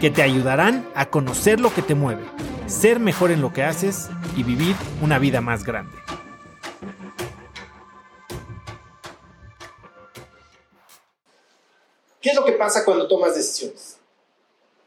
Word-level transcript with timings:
que 0.00 0.10
te 0.10 0.22
ayudarán 0.22 0.88
a 0.94 1.10
conocer 1.10 1.60
lo 1.60 1.72
que 1.74 1.82
te 1.82 1.94
mueve, 1.94 2.24
ser 2.66 3.00
mejor 3.00 3.30
en 3.30 3.40
lo 3.40 3.52
que 3.52 3.62
haces 3.62 4.08
y 4.36 4.42
vivir 4.42 4.74
una 5.02 5.18
vida 5.18 5.40
más 5.40 5.64
grande. 5.64 5.96
¿Qué 12.20 12.30
es 12.30 12.36
lo 12.36 12.44
que 12.44 12.52
pasa 12.52 12.84
cuando 12.84 13.06
tomas 13.06 13.34
decisiones? 13.34 13.98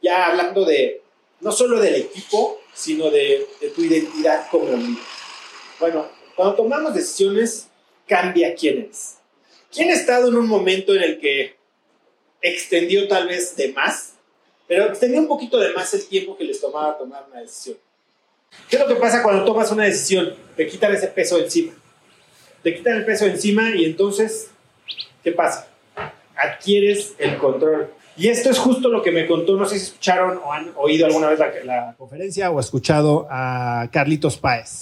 Ya 0.01 0.27
hablando 0.27 0.65
de 0.65 1.03
no 1.39 1.51
solo 1.51 1.79
del 1.79 1.95
equipo, 1.95 2.59
sino 2.73 3.09
de, 3.11 3.47
tu 3.75 3.83
identidad 3.83 4.47
como 4.49 4.71
líder. 4.71 5.03
Bueno, 5.79 6.07
cuando 6.35 6.55
tomamos 6.55 6.95
decisiones, 6.95 7.67
cambia 8.07 8.55
quién 8.55 8.79
eres. 8.79 9.17
¿Quién 9.71 9.89
ha 9.89 9.93
estado 9.93 10.29
en 10.29 10.35
un 10.35 10.47
momento 10.47 10.95
en 10.95 11.03
el 11.03 11.19
que 11.19 11.55
extendió 12.41 13.07
tal 13.07 13.27
vez 13.27 13.55
de 13.55 13.71
más 13.73 14.16
pero 14.67 14.85
extendía 14.85 15.21
un 15.21 15.27
poquito 15.27 15.57
de 15.59 15.73
más 15.73 15.93
el 15.93 16.05
tiempo 16.07 16.37
que 16.37 16.43
les 16.43 16.59
tomaba 16.59 16.97
tomar 16.97 17.25
una 17.31 17.41
decisión. 17.41 17.77
¿Qué 18.69 18.75
es 18.75 18.81
lo 18.81 18.87
que 18.87 18.95
pasa 18.95 19.23
cuando 19.23 19.45
tomas 19.45 19.71
una 19.71 19.83
decisión? 19.83 20.33
Te 20.55 20.67
quitan 20.67 20.93
ese 20.93 21.07
peso 21.07 21.37
encima. 21.37 21.73
Te 22.63 22.75
quitan 22.75 22.97
el 22.97 23.05
peso 23.05 23.25
encima 23.25 23.69
y 23.75 23.85
entonces, 23.85 24.49
¿qué 25.23 25.31
pasa? 25.31 25.67
Adquieres 26.35 27.13
el 27.17 27.37
control. 27.37 27.91
Y 28.17 28.27
esto 28.29 28.49
es 28.49 28.57
justo 28.57 28.89
lo 28.89 29.03
que 29.03 29.11
me 29.11 29.27
contó, 29.27 29.55
no 29.55 29.65
sé 29.65 29.77
si 29.77 29.85
escucharon 29.85 30.39
o 30.43 30.51
han 30.51 30.71
oído 30.75 31.05
alguna 31.05 31.29
vez 31.29 31.39
la, 31.63 31.95
conferencia 31.97 32.49
o 32.49 32.59
escuchado 32.59 33.27
a 33.29 33.87
Carlitos 33.91 34.37
Páez. 34.37 34.81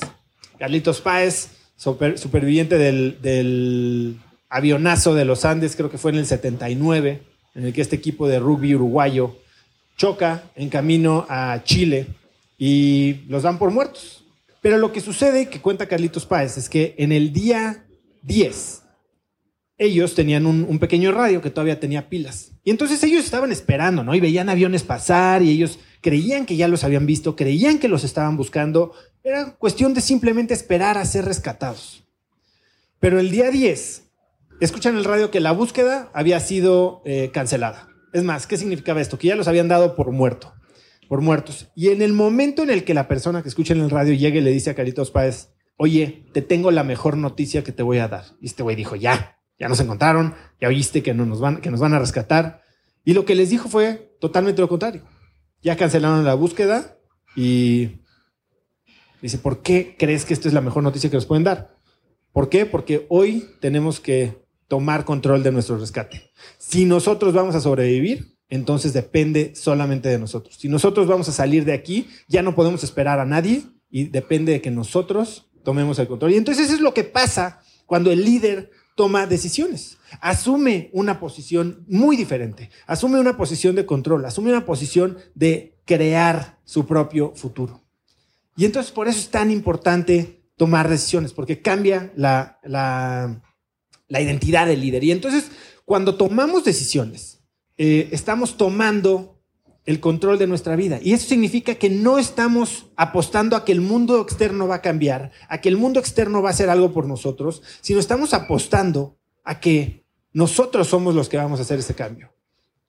Carlitos 0.58 1.02
Páez, 1.02 1.50
superviviente 1.76 2.78
del, 2.78 3.22
del 3.22 4.16
avionazo 4.48 5.14
de 5.14 5.26
los 5.26 5.44
Andes, 5.44 5.76
creo 5.76 5.92
que 5.92 5.98
fue 5.98 6.12
en 6.12 6.20
el 6.20 6.26
79, 6.26 7.22
en 7.56 7.66
el 7.66 7.74
que 7.74 7.82
este 7.82 7.98
equipo 7.98 8.28
de 8.30 8.40
rugby 8.40 8.74
uruguayo 8.74 9.36
choca 9.96 10.44
en 10.56 10.70
camino 10.70 11.26
a 11.30 11.62
Chile 11.64 12.08
y 12.58 13.22
los 13.28 13.44
dan 13.44 13.58
por 13.58 13.72
muertos. 13.72 14.26
Pero 14.62 14.78
lo 14.78 14.92
que 14.92 15.02
sucede, 15.02 15.50
que 15.50 15.62
cuenta 15.62 15.88
Carlitos 15.88 16.26
Páez, 16.26 16.58
es 16.58 16.70
que 16.70 16.96
en 16.98 17.12
el 17.12 17.32
día 17.32 17.86
10, 18.24 18.82
ellos 19.78 20.16
tenían 20.16 20.46
un, 20.46 20.80
pequeño 20.80 21.12
radio 21.12 21.42
que 21.42 21.50
todavía 21.50 21.80
tenía 21.80 22.10
pilas. 22.10 22.52
Y 22.64 22.72
entonces 22.72 23.04
ellos 23.04 23.24
estaban 23.24 23.52
esperando, 23.52 24.04
¿no? 24.04 24.16
Y 24.16 24.20
veían 24.20 24.50
aviones 24.50 24.84
pasar 24.84 25.44
y 25.44 25.52
ellos 25.52 25.80
creían 26.02 26.46
que 26.46 26.56
ya 26.56 26.68
los 26.68 26.84
habían 26.84 27.06
visto, 27.06 27.36
creían 27.36 27.78
que 27.78 27.88
los 27.88 28.04
estaban 28.04 28.38
buscando. 28.38 28.94
Era 29.24 29.56
cuestión 29.56 29.94
de 29.94 30.02
simplemente 30.02 30.54
esperar 30.54 30.98
a 30.98 31.06
ser 31.06 31.26
rescatados. 31.26 32.04
Pero 33.00 33.20
el 33.20 33.30
día 33.30 33.52
10, 33.52 34.04
escuchan 34.62 34.98
el 34.98 35.04
radio 35.04 35.30
que 35.30 35.42
la 35.42 35.52
búsqueda 35.52 36.10
había 36.14 36.40
sido 36.40 37.02
eh, 37.06 37.30
cancelada. 37.34 37.90
Es 38.16 38.24
más, 38.24 38.48
¿qué 38.48 38.56
significaba 38.56 39.02
esto? 39.02 39.20
Que 39.20 39.28
ya 39.28 39.36
los 39.36 39.50
habían 39.50 39.68
dado 39.68 39.94
por 39.94 40.10
muerto, 40.14 40.54
por 41.10 41.20
muertos. 41.20 41.68
Y 41.76 41.90
en 41.90 42.02
el 42.02 42.14
momento 42.14 42.64
en 42.64 42.70
el 42.70 42.86
que 42.86 42.94
la 42.94 43.10
persona 43.10 43.44
que 43.44 43.50
escucha 43.50 43.74
en 43.74 43.82
el 43.82 43.90
radio 43.90 44.14
llegue 44.14 44.40
y 44.40 44.42
le 44.42 44.52
dice 44.52 44.70
a 44.70 44.74
Caritos 44.74 45.12
Páez, 45.12 45.50
oye, 45.76 46.26
te 46.32 46.42
tengo 46.42 46.72
la 46.72 46.86
mejor 46.86 47.18
noticia 47.18 47.62
que 47.66 47.74
te 47.74 47.84
voy 47.84 47.98
a 47.98 48.08
dar. 48.08 48.24
Y 48.40 48.46
este 48.46 48.64
güey 48.64 48.78
dijo, 48.78 48.96
ya, 48.96 49.42
ya 49.60 49.68
nos 49.68 49.82
encontraron, 49.82 50.34
ya 50.62 50.70
oíste 50.70 51.04
que, 51.04 51.14
no 51.14 51.26
nos 51.26 51.42
van, 51.42 51.60
que 51.60 51.70
nos 51.70 51.82
van 51.82 51.94
a 51.94 52.00
rescatar. 52.00 52.62
Y 53.04 53.12
lo 53.16 53.26
que 53.26 53.36
les 53.36 53.50
dijo 53.50 53.68
fue 53.68 54.16
totalmente 54.22 54.62
lo 54.62 54.70
contrario. 54.70 55.02
Ya 55.62 55.76
cancelaron 55.76 56.24
la 56.24 56.36
búsqueda 56.36 56.98
y 57.36 58.00
dice, 59.22 59.40
¿por 59.40 59.62
qué 59.62 59.98
crees 60.00 60.24
que 60.24 60.34
esto 60.34 60.48
es 60.48 60.54
la 60.54 60.62
mejor 60.62 60.84
noticia 60.84 61.10
que 61.10 61.18
nos 61.18 61.26
pueden 61.26 61.44
dar? 61.44 61.76
¿Por 62.32 62.48
qué? 62.48 62.66
Porque 62.66 63.08
hoy 63.10 63.50
tenemos 63.60 64.00
que 64.00 64.45
tomar 64.68 65.06
control 65.06 65.44
de 65.44 65.52
nuestro 65.52 65.78
rescate. 65.78 66.32
Si 66.58 66.86
nosotros 66.86 67.34
vamos 67.34 67.56
a 67.56 67.62
sobrevivir, 67.62 68.38
entonces 68.50 68.94
depende 68.94 69.56
solamente 69.56 70.10
de 70.10 70.20
nosotros. 70.20 70.56
Si 70.58 70.70
nosotros 70.70 71.08
vamos 71.08 71.30
a 71.30 71.32
salir 71.32 71.66
de 71.66 71.74
aquí, 71.74 72.08
ya 72.28 72.42
no 72.42 72.56
podemos 72.56 72.84
esperar 72.84 73.20
a 73.20 73.26
nadie 73.26 73.64
y 73.90 74.06
depende 74.06 74.52
de 74.52 74.62
que 74.62 74.72
nosotros 74.72 75.50
tomemos 75.64 76.00
el 76.00 76.08
control. 76.08 76.34
Y 76.34 76.38
entonces 76.38 76.66
eso 76.66 76.76
es 76.76 76.82
lo 76.82 76.94
que 76.94 77.04
pasa 77.04 77.62
cuando 77.86 78.12
el 78.12 78.24
líder 78.24 78.72
toma 78.96 79.28
decisiones. 79.28 79.98
Asume 80.22 80.90
una 80.94 81.20
posición 81.20 81.86
muy 81.88 82.16
diferente, 82.16 82.70
asume 82.88 83.20
una 83.20 83.36
posición 83.36 83.76
de 83.76 83.86
control, 83.86 84.26
asume 84.26 84.52
una 84.52 84.66
posición 84.66 85.18
de 85.34 85.78
crear 85.86 86.60
su 86.64 86.86
propio 86.86 87.34
futuro. 87.36 87.84
Y 88.56 88.66
entonces 88.66 88.92
por 88.92 89.08
eso 89.08 89.20
es 89.20 89.30
tan 89.30 89.52
importante 89.52 90.44
tomar 90.56 90.88
decisiones, 90.88 91.34
porque 91.34 91.62
cambia 91.62 92.14
la, 92.16 92.60
la 92.64 93.42
la 94.16 94.22
identidad 94.22 94.66
del 94.66 94.80
líder. 94.80 95.04
Y 95.04 95.12
entonces, 95.12 95.52
cuando 95.84 96.16
tomamos 96.16 96.64
decisiones, 96.64 97.42
eh, 97.78 98.08
estamos 98.14 98.56
tomando 98.56 99.42
el 99.86 100.00
control 100.00 100.40
de 100.40 100.48
nuestra 100.48 100.78
vida. 100.78 101.00
Y 101.04 101.12
eso 101.12 101.28
significa 101.28 101.76
que 101.76 101.90
no 101.90 102.18
estamos 102.18 102.86
apostando 102.96 103.58
a 103.58 103.66
que 103.66 103.74
el 103.74 103.82
mundo 103.82 104.22
externo 104.22 104.70
va 104.70 104.76
a 104.76 104.82
cambiar, 104.82 105.32
a 105.50 105.60
que 105.60 105.68
el 105.68 105.76
mundo 105.76 106.00
externo 106.00 106.42
va 106.42 106.50
a 106.50 106.54
hacer 106.54 106.70
algo 106.70 106.94
por 106.94 107.06
nosotros, 107.08 107.62
sino 107.82 108.00
estamos 108.00 108.34
apostando 108.34 109.18
a 109.44 109.60
que 109.60 110.06
nosotros 110.32 110.88
somos 110.88 111.14
los 111.14 111.28
que 111.28 111.36
vamos 111.36 111.60
a 111.60 111.64
hacer 111.64 111.80
ese 111.80 111.94
cambio. 111.94 112.32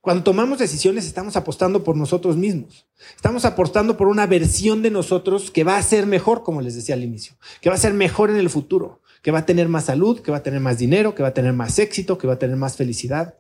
Cuando 0.01 0.23
tomamos 0.23 0.61
decisiones 0.61 1.07
estamos 1.07 1.35
apostando 1.35 1.83
por 1.83 1.97
nosotros 1.97 2.37
mismos. 2.37 2.87
Estamos 3.17 3.45
apostando 3.45 3.97
por 3.97 4.07
una 4.07 4.27
versión 4.27 4.81
de 4.81 4.93
nosotros 4.93 5.51
que 5.51 5.65
va 5.65 5.77
a 5.77 5.83
ser 5.83 6.07
mejor, 6.07 6.45
como 6.45 6.61
les 6.61 6.77
decía 6.77 6.95
al 6.95 7.03
inicio, 7.03 7.37
que 7.61 7.69
va 7.69 7.75
a 7.75 7.81
ser 7.81 7.95
mejor 7.95 8.31
en 8.31 8.37
el 8.37 8.49
futuro, 8.49 9.01
que 9.27 9.33
va 9.33 9.41
a 9.41 9.45
tener 9.45 9.69
más 9.69 9.87
salud, 9.87 10.21
que 10.21 10.31
va 10.31 10.37
a 10.37 10.43
tener 10.45 10.61
más 10.61 10.79
dinero, 10.79 11.17
que 11.17 11.23
va 11.25 11.31
a 11.31 11.35
tener 11.35 11.53
más 11.53 11.81
éxito, 11.81 12.17
que 12.17 12.29
va 12.29 12.35
a 12.35 12.39
tener 12.39 12.55
más 12.55 12.77
felicidad. 12.77 13.37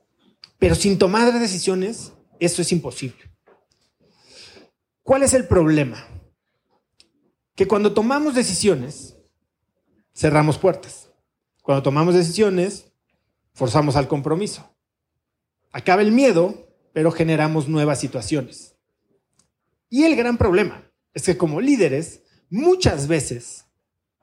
Pero 0.58 0.74
sin 0.74 0.98
tomar 0.98 1.32
decisiones, 1.38 2.12
eso 2.41 2.60
es 2.60 2.72
imposible. 2.72 3.30
¿Cuál 5.04 5.22
es 5.22 5.32
el 5.32 5.46
problema? 5.46 6.04
Que 7.54 7.69
cuando 7.69 7.94
tomamos 7.94 8.34
decisiones, 8.34 9.16
cerramos 10.12 10.58
puertas. 10.58 11.08
Cuando 11.62 11.84
tomamos 11.84 12.16
decisiones, 12.16 12.91
forzamos 13.52 13.94
al 13.94 14.08
compromiso. 14.08 14.69
Acaba 15.70 16.02
el 16.02 16.10
miedo, 16.10 16.69
pero 16.94 17.12
generamos 17.12 17.69
nuevas 17.69 18.00
situaciones. 18.00 18.75
Y 19.88 20.02
el 20.02 20.16
gran 20.16 20.36
problema 20.36 20.91
es 21.14 21.22
que 21.22 21.36
como 21.36 21.60
líderes, 21.60 22.25
muchas 22.50 23.06
veces 23.06 23.66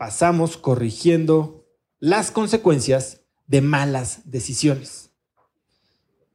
pasamos 0.04 0.58
corrigiendo 0.58 1.66
las 1.98 2.30
consecuencias 2.30 3.22
de 3.48 3.62
malas 3.62 4.30
decisiones. 4.30 5.12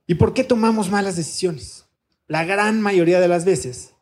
¿Y 0.07 0.15
por 0.15 0.33
qué 0.33 0.43
tomamos 0.43 0.91
malas 0.91 1.17
decisiones? 1.17 1.85
La 2.29 2.47
gran 2.47 2.81
mayoría 2.81 3.21
de 3.21 3.29
las 3.29 3.45
veces 3.45 3.93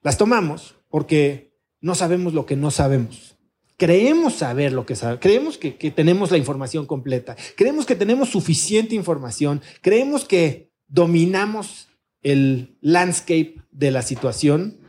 las 0.00 0.16
tomamos 0.16 0.76
porque 0.88 1.52
no 1.82 1.94
sabemos 1.94 2.32
lo 2.32 2.46
que 2.46 2.56
no 2.56 2.70
sabemos. 2.70 3.36
Creemos 3.76 4.36
saber 4.36 4.72
lo 4.72 4.86
que 4.86 4.96
sabemos, 4.96 5.20
creemos 5.20 5.58
que, 5.58 5.76
que 5.76 5.90
tenemos 5.90 6.30
la 6.30 6.38
información 6.38 6.86
completa, 6.86 7.36
creemos 7.54 7.84
que 7.84 7.96
tenemos 7.96 8.30
suficiente 8.30 8.94
información, 8.94 9.60
creemos 9.82 10.24
que 10.24 10.72
dominamos 10.88 11.88
el 12.22 12.78
landscape 12.80 13.56
de 13.72 13.90
la 13.90 14.00
situación, 14.00 14.80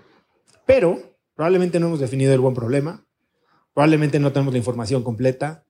pero 0.66 1.20
probablemente 1.36 1.82
no 1.82 1.88
hemos 1.88 2.00
definido 2.00 2.34
el 2.34 2.40
buen 2.40 2.56
problema, 2.56 3.04
Probablemente 3.78 4.20
no 4.20 4.34
tenemos 4.34 4.56
la 4.56 4.58
información 4.58 5.04
completa 5.04 5.64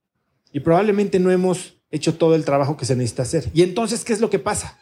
y 0.54 0.62
probablemente 0.62 1.20
no 1.20 1.30
hemos 1.30 1.82
hecho 1.92 2.16
todo 2.16 2.36
el 2.36 2.46
trabajo 2.46 2.78
que 2.78 2.86
se 2.86 2.96
necesita 2.96 3.24
hacer. 3.24 3.50
Y 3.54 3.64
entonces, 3.64 4.06
¿qué 4.06 4.14
es 4.14 4.22
lo 4.22 4.30
que 4.30 4.40
pasa? 4.40 4.78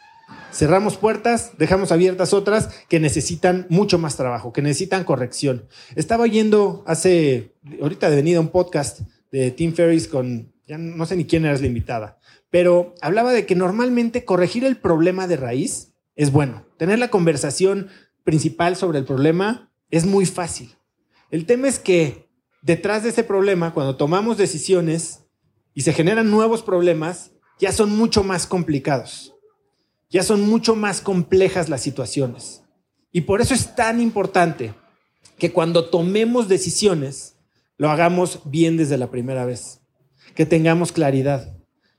Cerramos 0.52 0.96
puertas, 0.96 1.58
dejamos 1.58 1.90
abiertas 1.90 2.32
otras 2.32 2.68
que 2.88 3.00
necesitan 3.00 3.66
mucho 3.68 3.98
más 3.98 4.16
trabajo, 4.16 4.52
que 4.52 4.62
necesitan 4.62 5.02
corrección. 5.02 5.66
Estaba 5.96 6.22
oyendo 6.22 6.84
hace, 6.86 7.56
ahorita 7.82 8.10
de 8.10 8.14
venida 8.14 8.38
un 8.38 8.50
podcast 8.50 9.00
de 9.32 9.50
Tim 9.50 9.74
Ferriss 9.74 10.06
con, 10.06 10.52
ya 10.68 10.78
no 10.78 11.04
sé 11.04 11.16
ni 11.16 11.24
quién 11.24 11.46
era 11.46 11.58
la 11.58 11.66
invitada, 11.66 12.20
pero 12.48 12.94
hablaba 13.00 13.32
de 13.32 13.44
que 13.44 13.56
normalmente 13.56 14.24
corregir 14.24 14.64
el 14.64 14.76
problema 14.76 15.26
de 15.26 15.36
raíz 15.36 15.94
es 16.14 16.30
bueno. 16.30 16.64
Tener 16.76 17.00
la 17.00 17.10
conversación 17.10 17.88
principal 18.22 18.76
sobre 18.76 19.00
el 19.00 19.04
problema 19.04 19.72
es 19.90 20.06
muy 20.06 20.26
fácil. 20.26 20.76
El 21.32 21.44
tema 21.44 21.66
es 21.66 21.80
que 21.80 22.25
detrás 22.66 23.04
de 23.04 23.10
ese 23.10 23.22
problema, 23.22 23.72
cuando 23.72 23.96
tomamos 23.96 24.36
decisiones 24.36 25.20
y 25.72 25.82
se 25.82 25.92
generan 25.92 26.30
nuevos 26.30 26.62
problemas, 26.62 27.30
ya 27.60 27.70
son 27.70 27.96
mucho 27.96 28.24
más 28.24 28.46
complicados. 28.46 29.34
Ya 30.10 30.24
son 30.24 30.42
mucho 30.42 30.74
más 30.74 31.00
complejas 31.00 31.68
las 31.68 31.80
situaciones. 31.80 32.64
Y 33.12 33.22
por 33.22 33.40
eso 33.40 33.54
es 33.54 33.76
tan 33.76 34.00
importante 34.00 34.74
que 35.38 35.52
cuando 35.52 35.90
tomemos 35.90 36.48
decisiones, 36.48 37.36
lo 37.78 37.88
hagamos 37.88 38.40
bien 38.44 38.76
desde 38.76 38.98
la 38.98 39.10
primera 39.10 39.44
vez, 39.44 39.80
que 40.34 40.44
tengamos 40.44 40.90
claridad, 40.90 41.56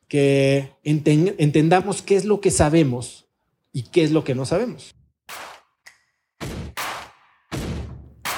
que 0.10 0.74
entendamos 0.84 2.02
qué 2.02 2.18
es 2.18 2.26
lo 2.26 2.42
que 2.42 2.52
sabemos 2.52 3.30
y 3.72 3.84
qué 3.84 4.04
es 4.04 4.12
lo 4.12 4.24
que 4.24 4.36
no 4.36 4.46
sabemos. 4.46 4.97